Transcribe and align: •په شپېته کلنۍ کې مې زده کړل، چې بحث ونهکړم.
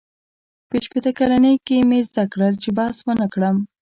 •په 0.69 0.75
شپېته 0.83 1.11
کلنۍ 1.19 1.55
کې 1.67 1.77
مې 1.89 1.99
زده 2.09 2.23
کړل، 2.31 2.53
چې 2.63 2.69
بحث 2.77 2.97
ونهکړم. 3.03 3.57